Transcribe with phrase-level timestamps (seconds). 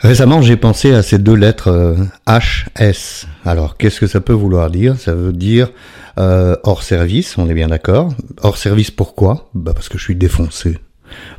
[0.00, 1.96] Récemment, j'ai pensé à ces deux lettres euh,
[2.28, 3.26] HS.
[3.44, 4.96] Alors, qu'est-ce que ça peut vouloir dire?
[4.96, 5.70] Ça veut dire
[6.18, 8.14] euh, hors service, on est bien d'accord.
[8.40, 9.48] Hors service, pourquoi?
[9.54, 10.78] Bah Parce que je suis défoncé,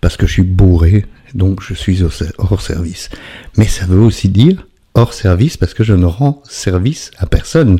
[0.00, 2.02] parce que je suis bourré, donc je suis
[2.38, 3.10] hors service.
[3.58, 7.78] Mais ça veut aussi dire hors service parce que je ne rends service à personne.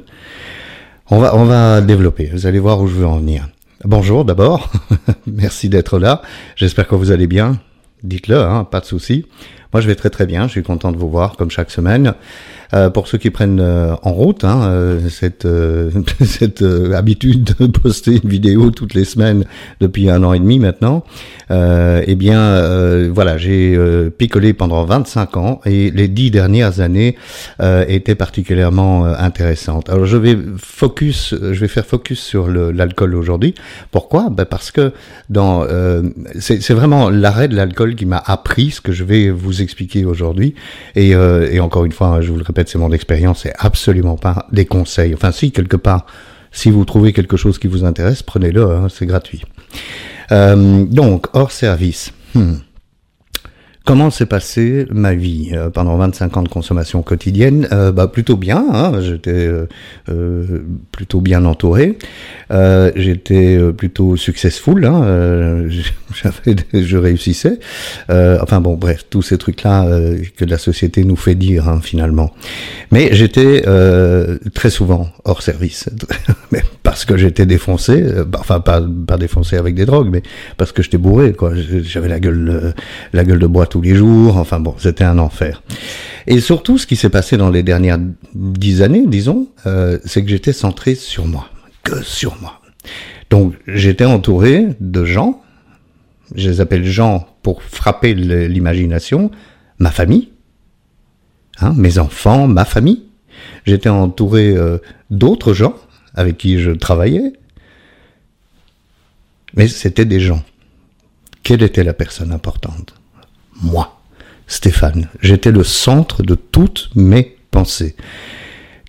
[1.09, 3.49] On va, on va développer, vous allez voir où je veux en venir.
[3.85, 4.71] Bonjour d'abord,
[5.27, 6.21] merci d'être là,
[6.55, 7.59] j'espère que vous allez bien.
[8.03, 9.25] Dites-le, hein, pas de souci.
[9.77, 10.47] Moi, je vais très très bien.
[10.47, 12.15] Je suis content de vous voir comme chaque semaine.
[12.75, 15.47] Euh, pour ceux qui prennent euh, en route hein, euh, cette,
[16.25, 16.62] cette
[16.95, 19.45] habitude de poster une vidéo toutes les semaines
[19.80, 21.05] depuis un an et demi maintenant,
[21.51, 23.79] eh bien voilà, j'ai
[24.19, 27.16] picolé pendant 25 ans et les dix dernières années
[27.89, 29.89] étaient particulièrement intéressantes.
[29.89, 33.55] Alors je vais focus, je vais faire focus sur l'alcool aujourd'hui.
[33.91, 34.28] Pourquoi?
[34.30, 34.92] Ben Parce que
[35.30, 35.67] dans
[36.39, 40.55] c'est vraiment l'arrêt de l'alcool qui m'a appris ce que je vais vous expliquer aujourd'hui.
[40.95, 44.46] Et, et encore une fois, je vous le répète c'est mon expérience, c'est absolument pas
[44.52, 45.14] des conseils.
[45.14, 46.06] Enfin, si, quelque part,
[46.53, 49.42] si vous trouvez quelque chose qui vous intéresse, prenez-le, hein, c'est gratuit.
[50.33, 52.12] Euh, donc, hors service.
[52.34, 52.55] Hmm.
[53.87, 57.69] Comment s'est passée ma vie euh, pendant 25 ans de consommation quotidienne?
[57.70, 59.48] Euh, bah, Plutôt bien, hein, j'étais
[60.09, 61.97] euh, plutôt bien entouré,
[62.51, 65.69] j'étais plutôt successful, hein,
[66.73, 67.61] je réussissais.
[68.09, 69.87] enfin bon, bref, tous ces trucs-là
[70.37, 72.33] que la société nous fait dire hein, finalement.
[72.91, 73.62] Mais j'étais
[74.53, 75.89] très souvent hors service,
[76.83, 80.23] parce que j'étais défoncé, bah, enfin pas, pas défoncé avec des drogues, mais
[80.56, 81.53] parce que j'étais bourré, quoi.
[81.55, 82.75] J'avais la gueule,
[83.12, 84.38] la gueule de bois tous les jours.
[84.38, 85.62] Enfin bon, c'était un enfer.
[86.27, 87.98] Et surtout, ce qui s'est passé dans les dernières
[88.34, 91.48] dix années, disons, euh, c'est que j'étais centré sur moi,
[91.82, 92.60] que sur moi.
[93.28, 95.42] Donc j'étais entouré de gens,
[96.34, 99.30] je les appelle gens pour frapper l'imagination,
[99.78, 100.30] ma famille,
[101.60, 103.02] hein, mes enfants, ma famille.
[103.66, 104.78] J'étais entouré euh,
[105.10, 105.74] d'autres gens
[106.14, 107.34] avec qui je travaillais,
[109.54, 110.42] mais c'était des gens.
[111.42, 112.94] Quelle était la personne importante?
[113.62, 114.00] Moi,
[114.47, 115.09] Stéphane.
[115.22, 117.97] J'étais le centre de toutes mes pensées.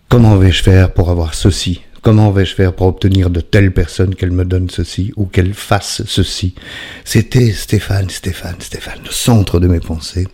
[0.09, 1.81] Comment vais-je faire pour avoir ceci?
[2.01, 6.03] Comment vais-je faire pour obtenir de telle personne qu'elle me donne ceci ou qu'elle fasse
[6.05, 6.55] ceci?
[7.03, 10.27] C'était Stéphane, Stéphane, Stéphane, le centre de mes pensées.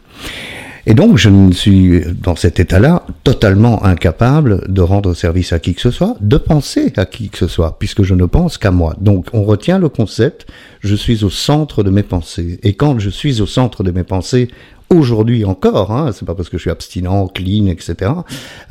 [0.85, 5.73] Et donc, je ne suis dans cet état-là totalement incapable de rendre service à qui
[5.75, 8.71] que ce soit, de penser à qui que ce soit, puisque je ne pense qu'à
[8.71, 8.93] moi.
[8.99, 10.45] Donc, on retient le concept,
[10.81, 12.59] je suis au centre de mes pensées.
[12.63, 14.49] Et quand je suis au centre de mes pensées,
[14.89, 18.11] aujourd'hui encore, hein, c'est pas parce que je suis abstinent, clean, etc.,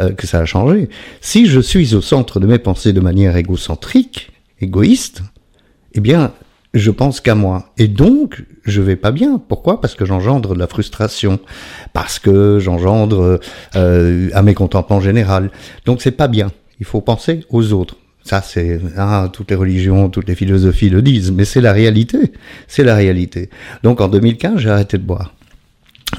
[0.00, 0.90] euh, que ça a changé.
[1.22, 5.22] Si je suis au centre de mes pensées de manière égocentrique, égoïste,
[5.94, 6.32] eh bien,
[6.74, 7.72] je pense qu'à moi.
[7.78, 9.40] Et donc, je vais pas bien.
[9.48, 9.80] Pourquoi?
[9.80, 11.38] Parce que j'engendre de la frustration,
[11.92, 13.40] parce que j'engendre
[13.76, 15.50] euh, un mécontentement général.
[15.84, 16.50] Donc, c'est pas bien.
[16.80, 17.96] Il faut penser aux autres.
[18.24, 22.32] Ça, c'est ah, toutes les religions, toutes les philosophies le disent, mais c'est la réalité.
[22.68, 23.50] C'est la réalité.
[23.82, 25.34] Donc, en 2015, j'ai arrêté de boire.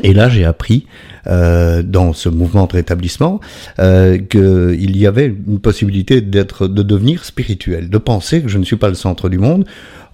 [0.02, 0.88] Et là, j'ai appris
[1.28, 3.40] euh, dans ce mouvement de rétablissement
[3.80, 8.64] euh, qu'il y avait une possibilité d'être, de devenir spirituel, de penser que je ne
[8.64, 9.66] suis pas le centre du monde,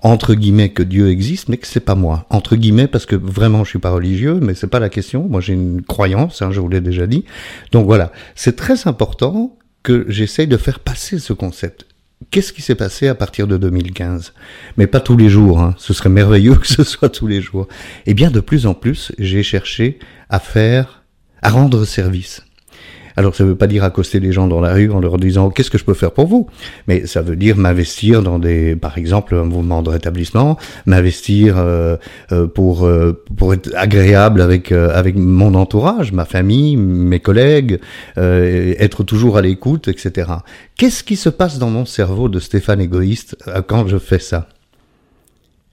[0.01, 2.25] entre guillemets que Dieu existe, mais que c'est pas moi.
[2.29, 5.27] Entre guillemets parce que vraiment je suis pas religieux, mais c'est pas la question.
[5.27, 7.25] Moi j'ai une croyance, hein, je vous l'ai déjà dit.
[7.71, 11.85] Donc voilà, c'est très important que j'essaye de faire passer ce concept.
[12.31, 14.33] Qu'est-ce qui s'est passé à partir de 2015
[14.77, 15.73] Mais pas tous les jours, hein.
[15.77, 17.67] ce serait merveilleux que ce soit tous les jours.
[18.05, 19.99] Eh bien, de plus en plus, j'ai cherché
[20.29, 21.03] à faire,
[21.41, 22.43] à rendre service.
[23.19, 25.49] Alors ça ne veut pas dire accoster les gens dans la rue en leur disant
[25.49, 26.47] qu'est-ce que je peux faire pour vous,
[26.87, 31.97] mais ça veut dire m'investir dans des, par exemple, un mouvement de rétablissement, m'investir euh,
[32.31, 37.81] euh, pour euh, pour être agréable avec avec mon entourage, ma famille, mes collègues,
[38.15, 40.31] être toujours à l'écoute, etc.
[40.77, 43.35] Qu'est-ce qui se passe dans mon cerveau de Stéphane égoïste
[43.67, 44.47] quand je fais ça?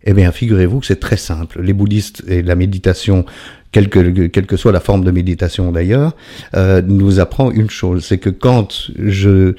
[0.07, 1.61] Eh bien, figurez-vous que c'est très simple.
[1.63, 3.25] Les bouddhistes et la méditation
[3.73, 6.17] quelle que, quelle que soit la forme de méditation d'ailleurs,
[6.55, 9.55] euh, nous apprend une chose, c'est que quand je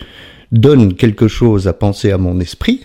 [0.51, 2.81] donne quelque chose à penser à mon esprit,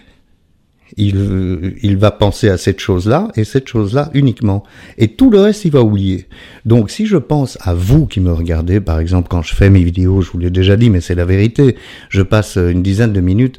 [0.99, 4.63] il, il va penser à cette chose-là et cette chose-là uniquement.
[4.99, 6.27] Et tout le reste, il va oublier.
[6.67, 9.83] Donc si je pense à vous qui me regardez, par exemple quand je fais mes
[9.83, 11.77] vidéos, je vous l'ai déjà dit, mais c'est la vérité,
[12.11, 13.59] je passe une dizaine de minutes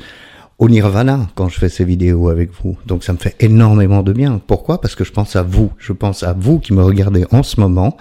[0.60, 2.78] au nirvana quand je fais ces vidéos avec vous.
[2.86, 4.40] Donc ça me fait énormément de bien.
[4.46, 4.80] Pourquoi?
[4.82, 5.72] Parce que je pense à vous.
[5.78, 7.98] Je pense à vous qui me regardez en ce moment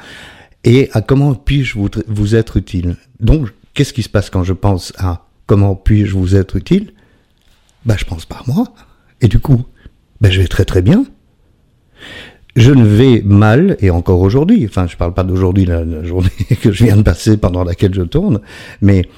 [0.65, 2.97] et à comment puis-je vous, être utile?
[3.21, 6.93] Donc qu'est-ce qui se passe quand je pense à comment puis-je vous être utile?
[7.85, 8.65] Ben je pense pas à moi.
[9.21, 9.65] Et du coup,
[10.21, 11.05] ben je vais très très bien.
[12.55, 16.31] je ne vais mal, et encore aujourd'hui, enfin je parle pas d'aujourd'hui, la, la, journée
[16.61, 18.41] que je viens de passer pendant laquelle je tourne,
[18.83, 19.09] mais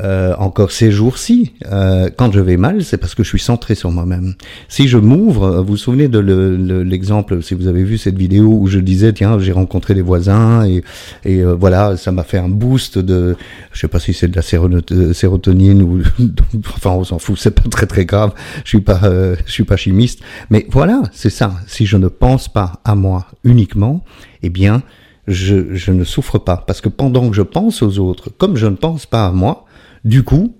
[0.00, 3.74] euh, encore ces jours-ci, euh, quand je vais mal, c'est parce que je suis centré
[3.74, 4.34] sur moi-même.
[4.68, 8.48] Si je m'ouvre, vous vous souvenez de l'exemple, le, si vous avez vu cette vidéo
[8.48, 10.82] où je disais, tiens, j'ai rencontré des voisins et,
[11.24, 13.36] et euh, voilà, ça m'a fait un boost de,
[13.72, 16.02] je sais pas si c'est de la sérotonine ou,
[16.74, 18.32] enfin, on s'en fout, c'est pas très très grave.
[18.64, 21.52] Je suis pas, euh, je suis pas chimiste, mais voilà, c'est ça.
[21.66, 24.04] Si je ne pense pas à moi uniquement,
[24.42, 24.82] eh bien,
[25.26, 28.66] je, je ne souffre pas parce que pendant que je pense aux autres, comme je
[28.66, 29.66] ne pense pas à moi,
[30.04, 30.56] du coup,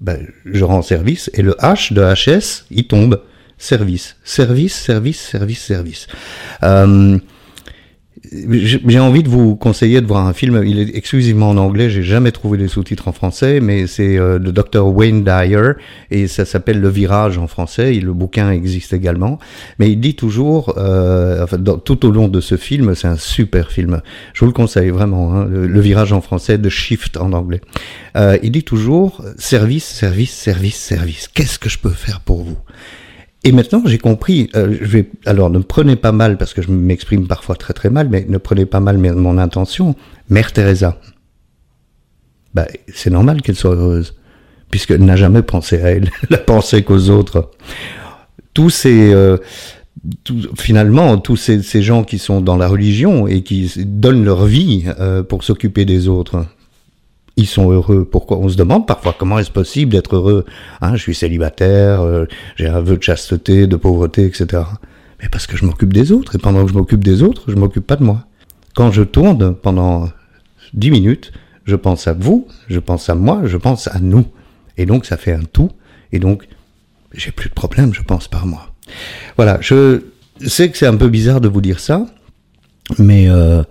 [0.00, 3.22] ben, je rends service et le H de HS, il tombe.
[3.58, 6.06] Service, service, service, service, service.
[6.62, 7.18] Euh,
[8.32, 10.62] j'ai envie de vous conseiller de voir un film.
[10.64, 11.90] Il est exclusivement en anglais.
[11.90, 15.72] J'ai jamais trouvé les sous-titres en français, mais c'est euh, de Dr Wayne Dyer
[16.10, 17.96] et ça s'appelle Le Virage en français.
[17.96, 19.38] Et le bouquin existe également.
[19.78, 23.72] Mais il dit toujours, euh, enfin, tout au long de ce film, c'est un super
[23.72, 24.00] film.
[24.32, 25.34] Je vous le conseille vraiment.
[25.34, 27.60] Hein, le, Virage en français, de Shift en anglais.
[28.16, 31.28] Euh, il dit toujours service, service, service, service.
[31.32, 32.58] Qu'est-ce que je peux faire pour vous?
[33.42, 34.50] Et maintenant, j'ai compris.
[34.54, 38.26] Euh, alors ne prenez pas mal parce que je m'exprime parfois très très mal, mais
[38.28, 39.96] ne prenez pas mal mon intention.
[40.28, 40.98] Mère Teresa,
[42.54, 44.14] bah, c'est normal qu'elle soit heureuse
[44.70, 47.50] puisqu'elle n'a jamais pensé à elle, elle a pensé qu'aux autres.
[48.54, 49.38] Tous ces euh,
[50.56, 54.84] finalement, tous ces, ces, gens qui sont dans la religion et qui donnent leur vie
[54.98, 56.46] euh, pour s'occuper des autres,
[57.40, 58.04] ils sont heureux.
[58.04, 60.44] Pourquoi On se demande parfois comment est-ce possible d'être heureux.
[60.80, 62.26] Hein, je suis célibataire, euh,
[62.56, 64.62] j'ai un vœu de chasteté, de pauvreté, etc.
[65.22, 66.36] Mais parce que je m'occupe des autres.
[66.36, 68.26] Et pendant que je m'occupe des autres, je m'occupe pas de moi.
[68.74, 70.08] Quand je tourne pendant
[70.74, 71.32] dix minutes,
[71.64, 74.26] je pense à vous, je pense à moi, je pense à nous.
[74.76, 75.70] Et donc ça fait un tout.
[76.12, 76.46] Et donc
[77.12, 78.72] j'ai plus de problème, je pense par moi.
[79.36, 80.02] Voilà, je
[80.46, 82.06] sais que c'est un peu bizarre de vous dire ça,
[82.98, 83.62] mais euh,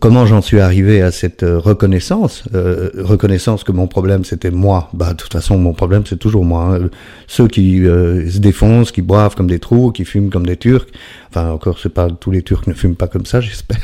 [0.00, 4.90] Comment j'en suis arrivé à cette euh, reconnaissance euh, Reconnaissance que mon problème c'était moi?
[4.92, 6.76] Bah de toute façon mon problème c'est toujours moi.
[6.76, 6.88] Hein.
[7.26, 10.88] Ceux qui euh, se défoncent, qui boivent comme des trous, qui fument comme des Turcs.
[11.30, 13.78] Enfin encore c'est pas tous les Turcs ne fument pas comme ça j'espère.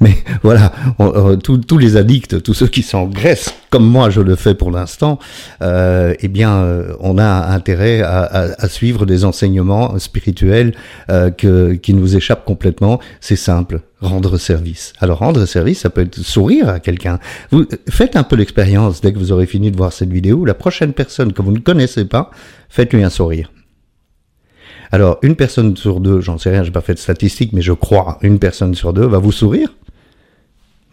[0.00, 0.72] Mais voilà,
[1.42, 5.18] tous les addicts, tous ceux qui s'engraissent, comme moi je le fais pour l'instant,
[5.62, 10.74] euh, eh bien, euh, on a intérêt à, à, à, suivre des enseignements spirituels
[11.10, 12.98] euh, que, qui nous échappent complètement.
[13.20, 14.92] C'est simple, rendre service.
[15.00, 17.18] Alors rendre service, ça peut être sourire à quelqu'un.
[17.50, 20.44] Vous faites un peu l'expérience dès que vous aurez fini de voir cette vidéo.
[20.44, 22.30] La prochaine personne que vous ne connaissez pas,
[22.68, 23.52] faites-lui un sourire.
[24.92, 27.72] Alors, une personne sur deux, j'en sais rien, j'ai pas fait de statistiques, mais je
[27.72, 29.70] crois, une personne sur deux va vous sourire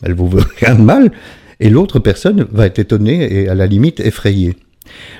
[0.04, 1.12] elle vous veut rien de mal,
[1.60, 4.56] et l'autre personne va être étonnée et à la limite effrayée.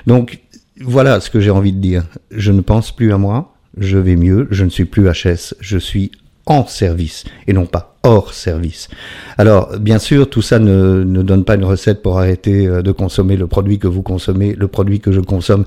[0.06, 0.40] Donc
[0.80, 2.04] voilà ce que j'ai envie de dire.
[2.30, 5.78] Je ne pense plus à moi, je vais mieux, je ne suis plus HS, je
[5.78, 6.12] suis
[6.48, 8.88] en service et non pas hors service.
[9.36, 12.90] Alors, bien sûr, tout ça ne, ne donne pas une recette pour arrêter euh, de
[12.90, 15.64] consommer le produit que vous consommez, le produit que je consomme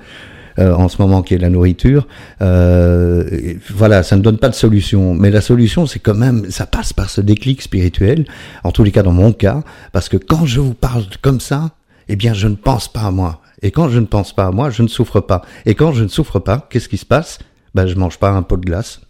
[0.60, 2.08] euh, en ce moment qui est la nourriture.
[2.42, 5.14] Euh, voilà, ça ne donne pas de solution.
[5.14, 8.26] Mais la solution, c'est quand même, ça passe par ce déclic spirituel,
[8.64, 9.64] en tous les cas dans mon cas,
[9.94, 11.72] parce que quand je vous parle comme ça,
[12.10, 13.42] eh bien, je ne pense pas à moi.
[13.62, 15.44] Et quand je ne pense pas à moi, je ne souffre pas.
[15.66, 17.40] Et quand je ne souffre pas, qu'est-ce qui se passe?
[17.74, 19.02] Ben, je mange pas un pot de glace.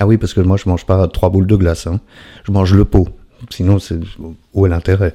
[0.00, 1.86] Ah oui, parce que moi, je mange pas trois boules de glace.
[1.86, 2.00] Hein.
[2.44, 3.08] Je mange le pot.
[3.50, 3.98] Sinon, c'est
[4.54, 5.14] où est l'intérêt?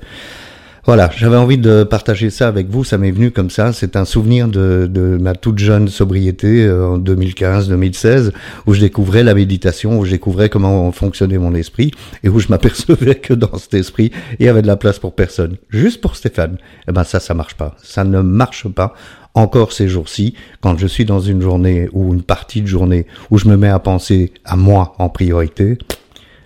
[0.86, 4.04] Voilà, j'avais envie de partager ça avec vous, ça m'est venu comme ça, c'est un
[4.04, 8.32] souvenir de, de, ma toute jeune sobriété euh, en 2015-2016,
[8.68, 11.92] où je découvrais la méditation, où je découvrais comment fonctionnait mon esprit,
[12.24, 15.16] et où je m'apercevais que dans cet esprit, il y avait de la place pour
[15.16, 16.58] personne, juste pour Stéphane.
[16.90, 18.94] Eh ben ça, ça marche pas, ça ne marche pas.
[19.36, 23.38] Encore ces jours-ci, quand je suis dans une journée ou une partie de journée où
[23.38, 25.78] je me mets à penser à moi en priorité,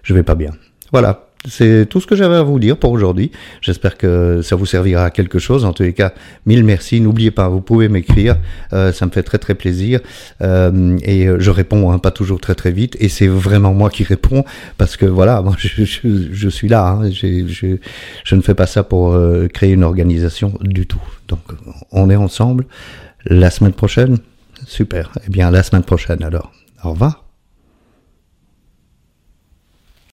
[0.04, 0.52] je vais pas bien.
[0.92, 3.32] Voilà, c'est tout ce que j'avais à vous dire pour aujourd'hui.
[3.62, 5.66] J'espère que ça vous servira à quelque chose.
[5.66, 6.14] En tous les cas,
[6.46, 7.02] mille merci.
[7.02, 8.38] N'oubliez pas, vous pouvez m'écrire.
[8.74, 10.00] Euh, ça me fait très très plaisir.
[10.42, 12.98] Euh, et je réponds, hein, pas toujours très très vite.
[13.00, 14.44] Et c'est vraiment moi qui réponds
[14.78, 16.88] parce que voilà, moi je, suis là.
[16.88, 17.10] Hein.
[17.12, 17.78] Je,
[18.24, 21.02] je, ne fais pas ça pour euh, créer une organisation du tout.
[21.28, 21.40] Donc
[21.92, 22.66] on est ensemble
[23.26, 24.18] la semaine prochaine?
[24.66, 25.12] Super.
[25.26, 26.52] Eh bien, la semaine prochaine alors.
[26.84, 27.27] Au revoir.